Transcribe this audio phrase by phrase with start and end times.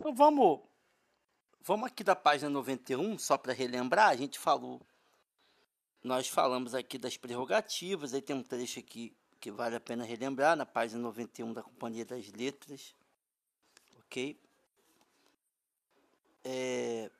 [0.00, 0.60] Então vamos,
[1.60, 4.80] vamos aqui da página 91, só para relembrar, a gente falou,
[6.02, 10.56] nós falamos aqui das prerrogativas, aí tem um trecho aqui que vale a pena relembrar,
[10.56, 12.94] na página 91 da Companhia das Letras,
[13.98, 14.40] ok?
[16.44, 17.10] É,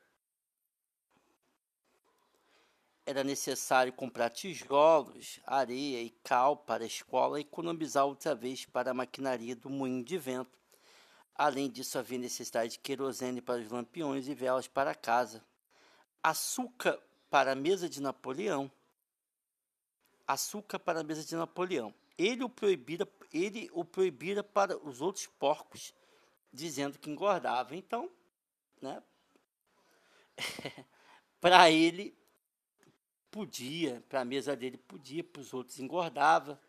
[3.04, 8.92] era necessário comprar tijolos, areia e cal para a escola e economizar outra vez para
[8.92, 10.59] a maquinaria do moinho de vento.
[11.42, 15.42] Além disso, havia necessidade de querosene para os lampiões e velas para casa,
[16.22, 17.00] açúcar
[17.30, 18.70] para a mesa de Napoleão,
[20.28, 21.94] açúcar para a mesa de Napoleão.
[22.18, 25.94] Ele o proibira, ele o proibira para os outros porcos,
[26.52, 27.74] dizendo que engordava.
[27.74, 28.10] Então,
[28.78, 29.02] né?
[31.40, 32.14] para ele
[33.30, 36.60] podia, para a mesa dele podia, para os outros engordava.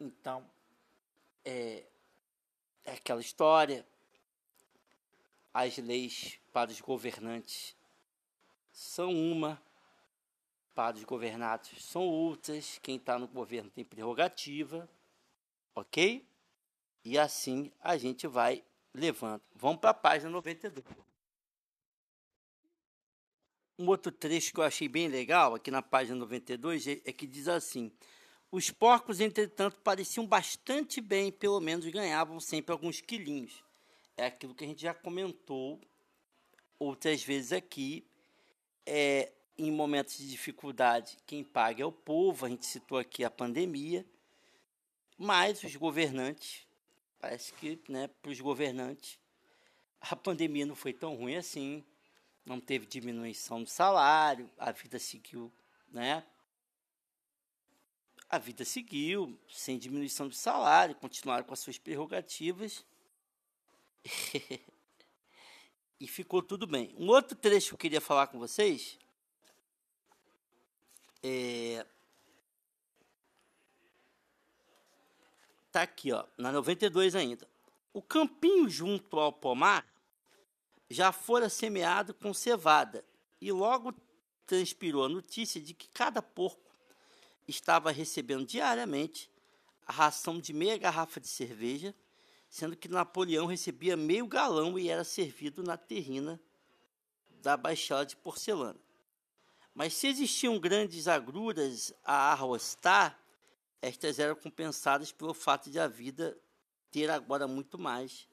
[0.00, 0.44] Então,
[1.44, 1.86] é,
[2.84, 3.86] é aquela história.
[5.52, 7.76] As leis para os governantes
[8.72, 9.62] são uma,
[10.74, 12.78] para os governados são outras.
[12.82, 14.88] Quem está no governo tem prerrogativa,
[15.74, 16.26] ok?
[17.04, 19.42] E assim a gente vai levando.
[19.54, 20.84] Vamos para a página 92.
[23.78, 27.26] Um outro trecho que eu achei bem legal, aqui na página 92, é, é que
[27.26, 27.92] diz assim:
[28.54, 33.64] Os porcos, entretanto, pareciam bastante bem, pelo menos ganhavam sempre alguns quilinhos.
[34.16, 35.80] É aquilo que a gente já comentou
[36.78, 38.06] outras vezes aqui.
[38.86, 43.30] É, em momentos de dificuldade, quem paga é o povo, a gente citou aqui a
[43.30, 44.06] pandemia,
[45.18, 46.64] mas os governantes,
[47.18, 49.18] parece que né, para os governantes,
[50.00, 51.84] a pandemia não foi tão ruim assim
[52.46, 55.52] não teve diminuição do salário, a vida seguiu,
[55.90, 56.24] né?
[58.34, 62.84] A vida seguiu sem diminuição do salário, continuaram com as suas prerrogativas.
[66.00, 66.92] e ficou tudo bem.
[66.98, 68.98] Um outro trecho que eu queria falar com vocês
[71.22, 71.86] é
[75.70, 77.48] tá aqui, ó, na 92 ainda.
[77.92, 79.86] O campinho junto ao pomar
[80.90, 83.04] já fora semeado com cevada,
[83.40, 83.94] e logo
[84.44, 86.73] transpirou a notícia de que cada porco
[87.46, 89.30] estava recebendo diariamente
[89.86, 91.94] a ração de meia garrafa de cerveja,
[92.48, 96.40] sendo que Napoleão recebia meio galão e era servido na terrina
[97.42, 98.80] da baixada de porcelana.
[99.74, 103.20] Mas se existiam grandes agruras a arrostar,
[103.82, 106.38] estas eram compensadas pelo fato de a vida
[106.90, 108.28] ter agora muito mais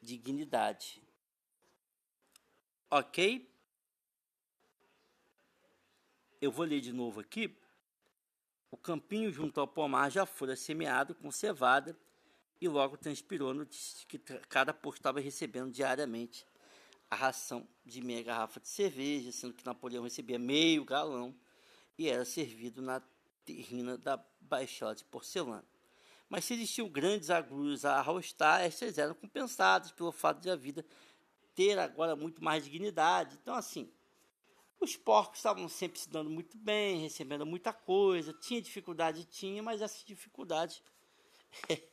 [0.00, 1.02] dignidade.
[2.90, 3.50] Ok?
[6.40, 7.56] Eu vou ler de novo aqui.
[8.72, 11.94] O campinho junto ao pomar já fora semeado com cevada
[12.58, 14.18] e logo transpirou no que
[14.48, 16.46] cada porco estava recebendo diariamente
[17.10, 21.34] a ração de meia garrafa de cerveja, sendo que Napoleão recebia meio galão
[21.98, 23.02] e era servido na
[23.44, 25.66] terrina da baixada de porcelana.
[26.26, 30.82] Mas se existiam grandes agulhas a arrostar, estas eram compensadas pelo fato de a vida
[31.54, 33.38] ter agora muito mais dignidade.
[33.42, 33.92] Então, assim,
[34.82, 39.80] os porcos estavam sempre se dando muito bem, recebendo muita coisa, tinha dificuldade, tinha, mas
[39.80, 40.82] essa dificuldade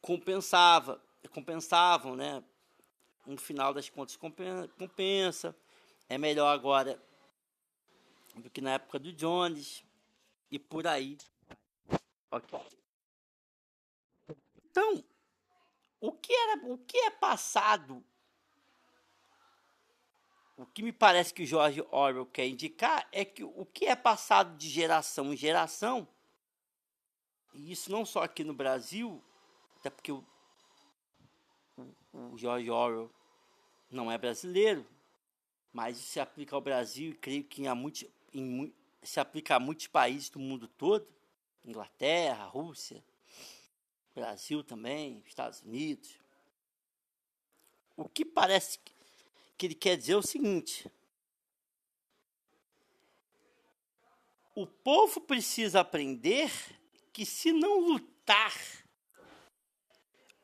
[0.00, 2.42] compensava, compensavam, né?
[3.26, 5.56] No final das contas compensa.
[6.08, 7.00] É melhor agora
[8.36, 9.84] do que na época do Jones
[10.50, 11.16] e por aí.
[12.30, 12.60] Okay.
[14.64, 15.04] Então,
[16.00, 18.04] o que era, o que é passado?
[20.62, 23.96] O que me parece que o George Orwell quer indicar é que o que é
[23.96, 26.06] passado de geração em geração,
[27.52, 29.20] e isso não só aqui no Brasil,
[29.80, 30.24] até porque o,
[32.12, 33.10] o, George Orwell
[33.90, 34.86] não é brasileiro,
[35.72, 39.88] mas se aplica ao Brasil e creio que em, muitos, em, se aplica a muitos
[39.88, 41.08] países do mundo todo,
[41.64, 43.04] Inglaterra, Rússia,
[44.14, 46.20] Brasil também, Estados Unidos.
[47.96, 48.78] O que parece
[49.62, 50.90] que ele quer dizer é o seguinte:
[54.56, 56.50] o povo precisa aprender
[57.12, 58.52] que se não lutar,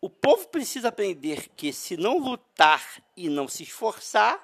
[0.00, 4.40] o povo precisa aprender que se não lutar e não se esforçar,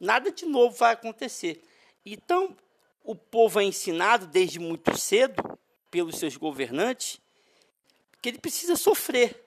[0.00, 1.62] nada de novo vai acontecer.
[2.04, 2.56] Então,
[3.04, 5.56] o povo é ensinado desde muito cedo
[5.88, 7.20] pelos seus governantes
[8.20, 9.40] que ele precisa sofrer,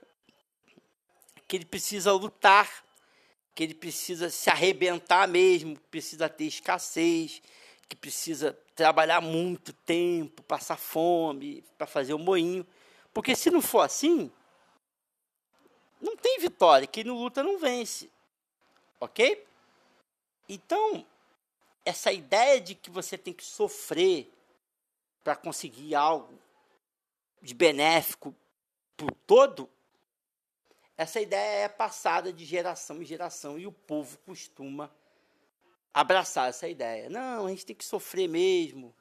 [1.45, 2.87] que ele precisa lutar,
[3.53, 7.41] que ele precisa se arrebentar mesmo, precisa ter escassez,
[7.87, 12.65] que precisa trabalhar muito tempo, passar fome para fazer o moinho.
[13.13, 14.31] Porque se não for assim,
[15.99, 16.87] não tem vitória.
[16.87, 18.09] Quem não luta não vence.
[18.99, 19.45] Ok?
[20.47, 21.05] Então,
[21.83, 24.31] essa ideia de que você tem que sofrer
[25.23, 26.39] para conseguir algo
[27.41, 28.35] de benéfico
[28.95, 29.69] por todo,
[30.99, 34.93] essa ideia é passada de geração em geração e o povo costuma
[35.93, 37.09] abraçar essa ideia.
[37.09, 38.93] Não, a gente tem que sofrer mesmo,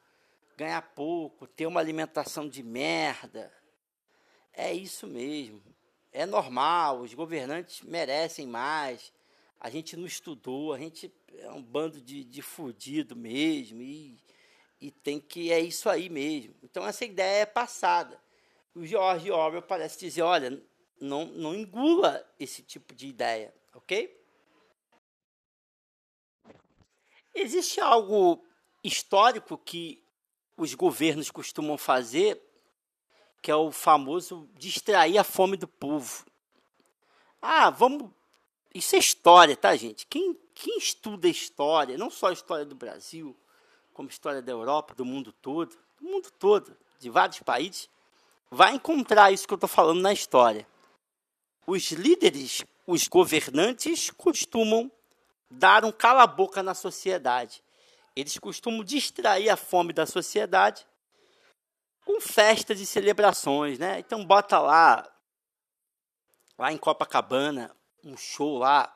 [0.56, 3.52] ganhar pouco, ter uma alimentação de merda.
[4.52, 5.60] É isso mesmo.
[6.12, 9.12] É normal, os governantes merecem mais.
[9.58, 13.82] A gente não estudou, a gente é um bando de, de fudido mesmo.
[13.82, 14.22] E,
[14.80, 15.50] e tem que.
[15.50, 16.54] É isso aí mesmo.
[16.62, 18.22] Então essa ideia é passada.
[18.72, 20.62] O George Orwell parece dizer: olha,
[21.00, 24.16] não, não engula esse tipo de ideia, ok?
[27.34, 28.44] Existe algo
[28.82, 30.02] histórico que
[30.56, 32.40] os governos costumam fazer,
[33.40, 36.26] que é o famoso distrair a fome do povo.
[37.40, 38.10] Ah, vamos.
[38.74, 40.06] Isso é história, tá, gente?
[40.06, 43.36] Quem, quem estuda história, não só a história do Brasil,
[43.94, 47.88] como a história da Europa, do mundo todo, do mundo todo, de vários países,
[48.50, 50.66] vai encontrar isso que eu estou falando na história.
[51.70, 54.90] Os líderes, os governantes, costumam
[55.50, 57.62] dar um cala-boca na sociedade.
[58.16, 60.86] Eles costumam distrair a fome da sociedade
[62.06, 63.98] com festas e celebrações, né?
[63.98, 65.06] Então bota lá,
[66.56, 68.90] lá em Copacabana, um show lá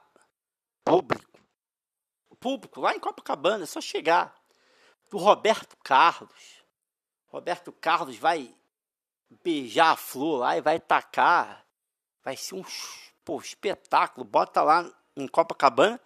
[0.83, 1.39] público,
[2.41, 4.35] público lá em Copacabana, é só chegar
[5.11, 6.65] do Roberto Carlos.
[7.27, 8.57] Roberto Carlos vai
[9.45, 11.62] beijar a flor lá e vai tacar.
[12.25, 12.65] Vai ser um
[13.25, 14.25] pô, espetáculo.
[14.25, 16.01] Bota lá em Copacabana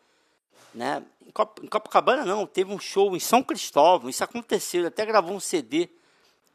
[0.77, 1.03] né?
[1.27, 5.07] Em, Cop em Copacabana não, teve um show em São Cristóvão, isso aconteceu, ele até
[5.07, 5.89] gravou um CD,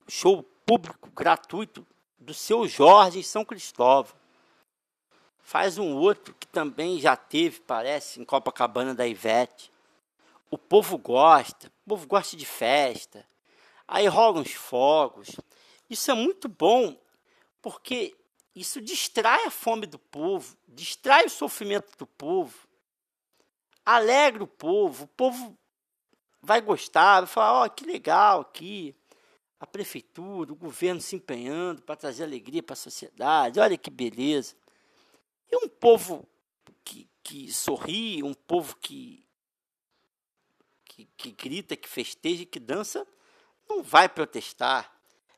[0.07, 1.85] show público, gratuito,
[2.19, 4.13] do seu Jorge em São Cristóvão.
[5.41, 9.71] Faz um outro que também já teve, parece, em Copacabana da Ivete.
[10.51, 13.25] O povo gosta, o povo gosta de festa.
[13.87, 15.35] Aí rolam os fogos.
[15.89, 16.95] Isso é muito bom,
[17.59, 18.15] porque
[18.55, 22.71] isso distrai a fome do povo, distrai o sofrimento do povo
[23.85, 25.57] alegra o povo, o povo
[26.41, 28.95] vai gostar, vai falar, ó, oh, que legal aqui,
[29.59, 34.55] a prefeitura, o governo se empenhando para trazer alegria para a sociedade, olha que beleza.
[35.51, 36.27] E um povo
[36.83, 39.23] que, que sorri, um povo que,
[40.85, 43.05] que, que grita, que festeja, que dança,
[43.69, 44.91] não vai protestar.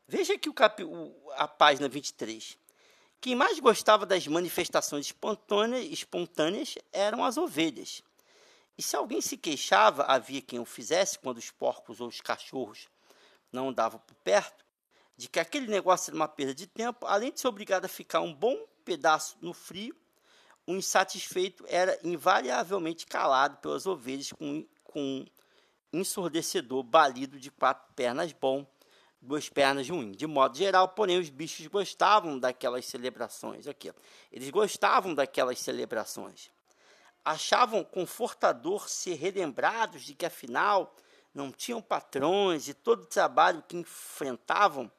[0.07, 0.81] Veja aqui o, cap,
[1.35, 2.57] a página 23.
[3.23, 8.03] Quem mais gostava das manifestações espontâneas, espontâneas eram as ovelhas.
[8.77, 12.89] E se alguém se queixava, havia quem o fizesse quando os porcos ou os cachorros
[13.49, 14.65] não andavam por perto,
[15.15, 18.19] de que aquele negócio era uma perda de tempo, além de ser obrigado a ficar
[18.19, 19.95] um bom pedaço no frio,
[20.67, 25.25] o insatisfeito era invariavelmente calado pelas ovelhas com, com
[25.93, 28.67] um ensurdecedor balido de quatro pernas bom,
[29.23, 30.11] duas pernas ruim.
[30.11, 33.67] De modo geral, porém, os bichos gostavam daquelas celebrações.
[33.67, 33.91] Aqui,
[34.31, 36.51] eles gostavam daquelas celebrações
[37.23, 40.95] achavam confortador ser relembrados de que, afinal,
[41.33, 44.91] não tinham patrões e todo o trabalho que enfrentavam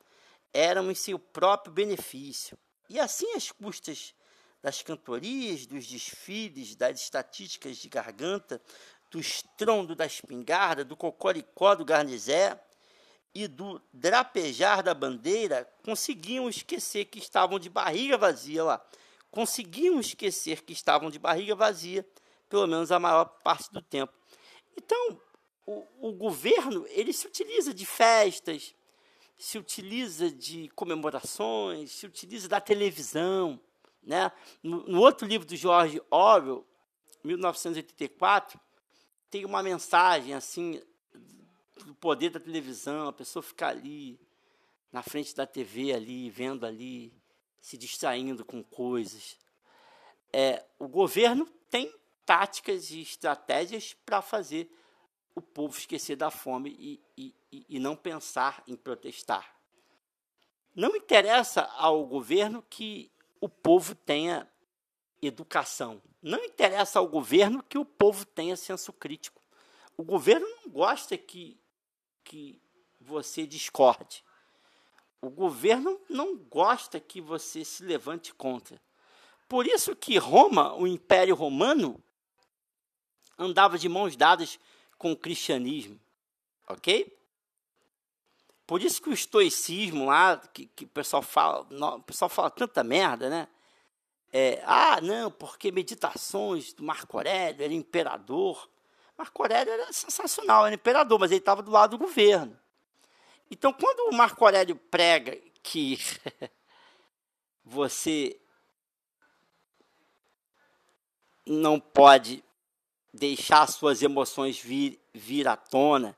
[0.52, 2.56] eram em seu próprio benefício.
[2.88, 4.14] E assim, as custas
[4.62, 8.60] das cantorias, dos desfiles, das estatísticas de garganta,
[9.10, 12.58] do estrondo da espingarda, do cocoricó do garnizé
[13.34, 18.86] e do drapejar da bandeira, conseguiam esquecer que estavam de barriga vazia lá
[19.34, 22.08] conseguiam esquecer que estavam de barriga vazia,
[22.48, 24.12] pelo menos a maior parte do tempo.
[24.76, 25.20] Então,
[25.66, 28.72] o, o governo ele se utiliza de festas,
[29.36, 33.60] se utiliza de comemorações, se utiliza da televisão.
[34.00, 34.30] Né?
[34.62, 36.64] No, no outro livro do George Orwell,
[37.24, 38.60] 1984,
[39.28, 40.80] tem uma mensagem assim
[41.84, 44.18] do poder da televisão, a pessoa ficar ali
[44.92, 47.12] na frente da TV ali, vendo ali
[47.60, 49.36] se distraindo com coisas.
[50.32, 51.92] É, o governo tem
[52.24, 54.70] táticas e estratégias para fazer
[55.34, 59.54] o povo esquecer da fome e, e, e não pensar em protestar.
[60.74, 64.48] Não interessa ao governo que o povo tenha
[65.22, 66.02] educação.
[66.22, 69.42] Não interessa ao governo que o povo tenha senso crítico.
[69.96, 71.60] O governo não gosta que,
[72.24, 72.60] que
[73.00, 74.24] você discorde.
[75.20, 78.80] O governo não gosta que você se levante contra.
[79.48, 82.02] Por isso que Roma, o Império Romano,
[83.38, 84.58] andava de mãos dadas
[84.98, 86.00] com o cristianismo.
[86.68, 87.16] Ok?
[88.66, 91.66] Por isso que o estoicismo lá, que, que o pessoal fala,
[91.96, 93.48] o pessoal fala tanta merda, né?
[94.36, 98.68] é, ah, não, porque meditações do Marco Aurélio, era imperador.
[99.16, 102.58] Marco Aurélio era sensacional, era imperador, mas ele estava do lado do governo.
[103.50, 105.98] Então, quando o Marco Aurélio prega que
[107.64, 108.38] você
[111.46, 112.42] não pode
[113.12, 116.16] deixar suas emoções vir, vir à tona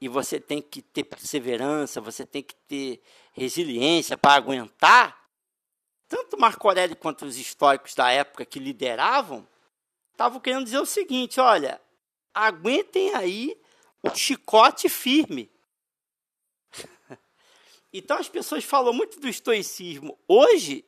[0.00, 3.00] e você tem que ter perseverança, você tem que ter
[3.32, 5.28] resiliência para aguentar.
[6.08, 9.46] Tanto Marco Aurélio quanto os históricos da época que lideravam
[10.10, 11.80] estavam querendo dizer o seguinte: olha,
[12.34, 13.58] aguentem aí
[14.02, 15.50] o chicote firme.
[17.94, 20.82] Então as pessoas falam muito do estoicismo hoje,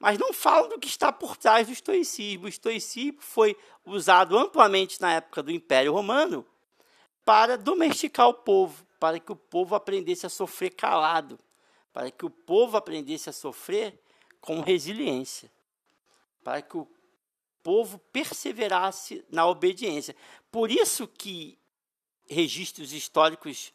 [0.00, 2.46] mas não falam do que está por trás do estoicismo.
[2.46, 6.44] O estoicismo foi usado amplamente na época do Império Romano
[7.24, 11.38] para domesticar o povo, para que o povo aprendesse a sofrer calado,
[11.92, 13.98] para que o povo aprendesse a sofrer
[14.40, 15.50] com resiliência,
[16.42, 16.84] para que o
[17.64, 20.14] povo perseverasse na obediência.
[20.52, 21.58] Por isso que
[22.28, 23.72] registros históricos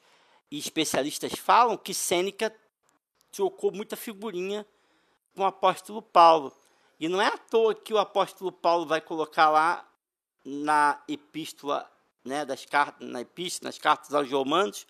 [0.50, 2.56] e especialistas falam que Sêneca
[3.32, 4.66] trocou muita figurinha
[5.36, 6.56] com o apóstolo Paulo.
[7.00, 9.86] E não é à toa que o apóstolo Paulo vai colocar lá
[10.46, 11.90] na epístola,
[12.24, 14.86] né, das cartas, na epístola, nas cartas aos romanos,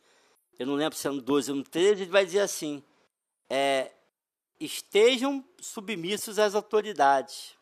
[0.59, 2.83] eu não lembro se é no 12 ou no 13, ele vai dizer assim,
[3.49, 3.91] é,
[4.59, 7.57] estejam submissos às autoridades.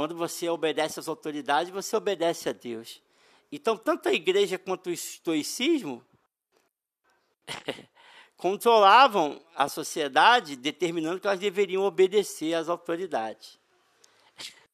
[0.00, 3.02] Quando você obedece às autoridades, você obedece a Deus.
[3.52, 6.02] Então, tanto a igreja quanto o estoicismo
[8.34, 13.60] controlavam a sociedade, determinando que elas deveriam obedecer às autoridades.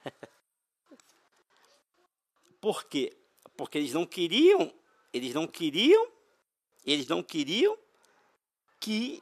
[2.61, 3.19] Por quê?
[3.57, 4.73] Porque eles não queriam,
[5.13, 6.09] eles não queriam,
[6.85, 7.77] eles não queriam
[8.79, 9.21] que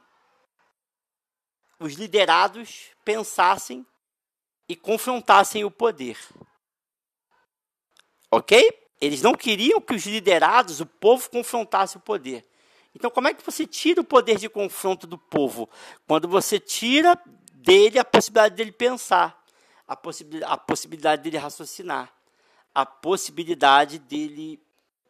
[1.79, 3.83] os liderados pensassem
[4.67, 6.17] e confrontassem o poder.
[8.31, 8.85] Ok?
[8.99, 12.45] Eles não queriam que os liderados, o povo, confrontasse o poder.
[12.93, 15.69] Então, como é que você tira o poder de confronto do povo?
[16.07, 17.19] Quando você tira
[17.53, 19.43] dele a possibilidade dele pensar,
[19.87, 19.99] a
[20.45, 22.11] a possibilidade dele raciocinar,
[22.73, 24.61] a possibilidade dele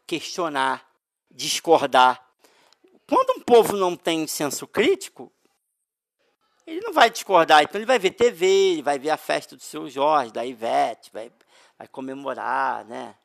[0.08, 0.88] questionar,
[1.30, 2.26] discordar.
[3.08, 5.32] Quando um povo não tem senso crítico,
[6.66, 7.64] ele não vai discordar.
[7.64, 11.12] Então, ele vai ver TV, ele vai ver a festa do seu Jorge, da Ivete,
[11.14, 11.32] vai,
[11.78, 13.16] vai comemorar, né?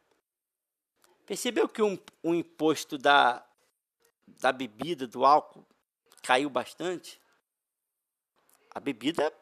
[1.25, 3.45] Percebeu que um, um imposto da,
[4.27, 5.65] da bebida, do álcool,
[6.23, 7.21] caiu bastante.
[8.75, 9.33] A bebida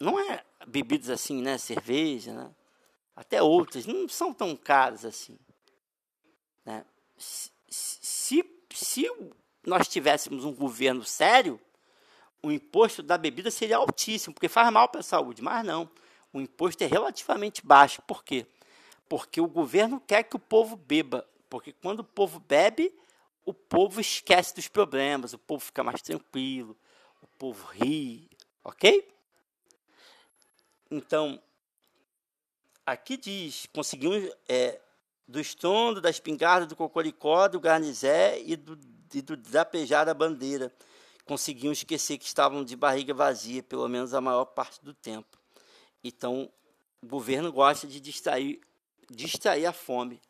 [0.00, 1.58] não é bebidas assim, né?
[1.58, 2.54] Cerveja, né?
[3.14, 5.38] Até outras não são tão caras assim.
[6.64, 6.84] Né?
[7.16, 9.06] Se, se, se
[9.66, 11.60] nós tivéssemos um governo sério,
[12.42, 15.88] o imposto da bebida seria altíssimo, porque faz mal para a saúde, mas não.
[16.32, 18.02] O imposto é relativamente baixo.
[18.02, 18.46] Por quê?
[19.08, 21.26] Porque o governo quer que o povo beba.
[21.48, 22.92] Porque quando o povo bebe,
[23.44, 26.76] o povo esquece dos problemas, o povo fica mais tranquilo,
[27.20, 28.30] o povo ri,
[28.64, 29.08] ok?
[30.90, 31.40] Então,
[32.86, 34.80] aqui diz, conseguimos é,
[35.28, 38.78] do estrondo, da espingarda, do cocoricó, do garnizé e do,
[39.12, 39.36] e do
[40.14, 40.72] bandeira.
[41.24, 45.38] Conseguiam esquecer que estavam de barriga vazia, pelo menos a maior parte do tempo.
[46.02, 46.50] Então,
[47.00, 48.60] o governo gosta de distrair,
[49.08, 50.20] distrair a fome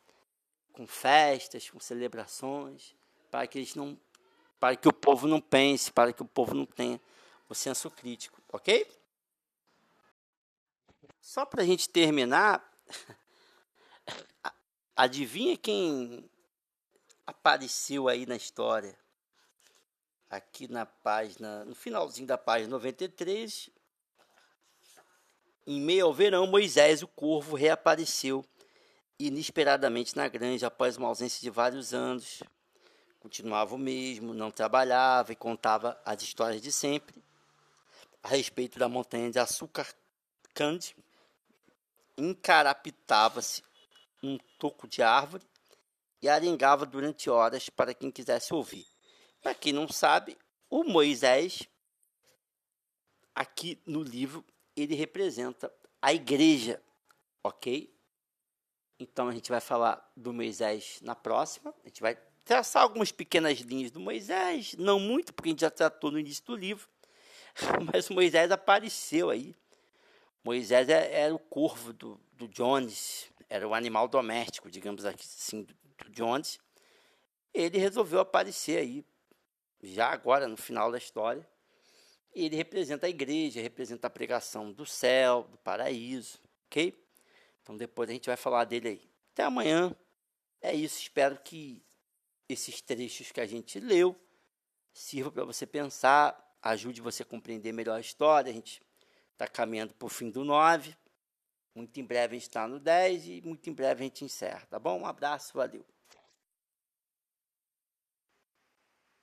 [0.71, 2.95] com festas, com celebrações,
[3.29, 3.97] para que eles não
[4.59, 7.01] para que o povo não pense, para que o povo não tenha
[7.49, 8.89] o senso crítico, ok?
[11.19, 12.63] Só para a gente terminar,
[14.95, 16.29] adivinha quem
[17.27, 18.97] apareceu aí na história?
[20.35, 23.69] Aqui na página, no finalzinho da página 93,
[25.67, 28.43] em meio ao verão, Moisés, o corvo, reapareceu
[29.19, 32.41] inesperadamente na granja após uma ausência de vários anos
[33.23, 37.23] continuava o mesmo, não trabalhava e contava as histórias de sempre
[38.21, 39.87] a respeito da montanha de açúcar
[40.53, 40.93] cande,
[42.17, 43.63] encarapitava-se
[44.21, 45.43] um toco de árvore
[46.21, 48.92] e arengava durante horas para quem quisesse ouvir.
[49.43, 50.37] Para quem não sabe,
[50.69, 51.67] o Moisés,
[53.35, 55.71] aqui no livro, ele representa
[56.01, 56.81] a igreja,
[57.43, 57.93] ok?
[58.97, 63.59] Então a gente vai falar do Moisés na próxima, a gente vai traçar algumas pequenas
[63.59, 66.87] linhas do Moisés, não muito, porque a gente já tratou no início do livro,
[67.93, 69.53] mas Moisés apareceu aí.
[70.41, 75.73] Moisés é, era o corvo do, do Jones, era o animal doméstico, digamos assim, do,
[75.73, 76.59] do Jones.
[77.53, 79.05] Ele resolveu aparecer aí,
[79.83, 81.47] já agora no final da história.
[82.33, 86.97] Ele representa a igreja, representa a pregação do céu, do paraíso, ok?
[87.61, 89.09] Então depois a gente vai falar dele aí.
[89.33, 89.95] Até amanhã.
[90.61, 90.99] É isso.
[90.99, 91.83] Espero que
[92.47, 94.15] esses trechos que a gente leu
[94.93, 98.49] sirva para você pensar, ajude você a compreender melhor a história.
[98.49, 98.81] A gente
[99.31, 100.95] está caminhando para o fim do 9.
[101.75, 104.65] Muito em breve a gente está no 10 e muito em breve a gente encerra,
[104.69, 105.01] tá bom?
[105.01, 105.83] Um abraço, valeu.